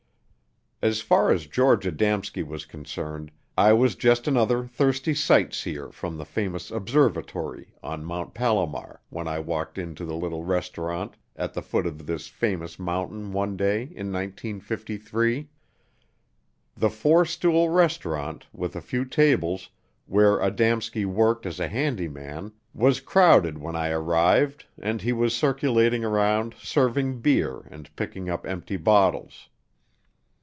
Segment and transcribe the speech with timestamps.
[0.83, 6.17] As far as George Adamski was concerned I was just another thirsty sight seer from
[6.17, 8.33] the famous observatory on Mt.
[8.33, 13.31] Palomar when I walked into the little restaurant at the foot of this famous mountain
[13.31, 15.49] one day in 1953.
[16.75, 19.69] The four stool restaurant, with a few tables,
[20.07, 26.03] where Adamski worked as a handyman, was crowded when I arrived and he was circulating
[26.03, 29.47] around serving beer and picking up empty bottles.